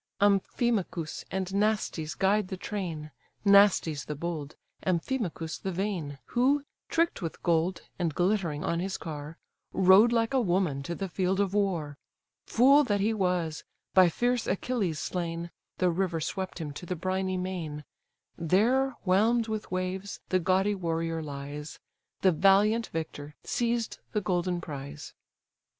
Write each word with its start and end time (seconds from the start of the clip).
Amphimachus 0.19 1.25
and 1.29 1.45
Naustes 1.53 2.15
guide 2.17 2.47
the 2.47 2.57
train, 2.57 3.11
Naustes 3.45 4.05
the 4.05 4.15
bold, 4.15 4.55
Amphimachus 4.83 5.59
the 5.59 5.71
vain, 5.71 6.17
Who, 6.33 6.63
trick'd 6.89 7.21
with 7.21 7.43
gold, 7.43 7.83
and 7.99 8.15
glittering 8.15 8.63
on 8.63 8.79
his 8.79 8.97
car, 8.97 9.37
Rode 9.73 10.11
like 10.11 10.33
a 10.33 10.41
woman 10.41 10.81
to 10.81 10.95
the 10.95 11.07
field 11.07 11.39
of 11.39 11.53
war. 11.53 11.99
Fool 12.47 12.83
that 12.85 12.99
he 12.99 13.13
was! 13.13 13.63
by 13.93 14.09
fierce 14.09 14.47
Achilles 14.47 14.97
slain, 14.97 15.51
The 15.77 15.91
river 15.91 16.19
swept 16.19 16.57
him 16.59 16.73
to 16.73 16.87
the 16.87 16.95
briny 16.95 17.37
main: 17.37 17.83
There 18.35 18.95
whelm'd 19.03 19.47
with 19.49 19.69
waves 19.71 20.19
the 20.29 20.39
gaudy 20.39 20.73
warrior 20.73 21.21
lies 21.21 21.77
The 22.21 22.31
valiant 22.31 22.87
victor 22.87 23.35
seized 23.43 23.99
the 24.13 24.21
golden 24.21 24.61
prize. 24.61 25.13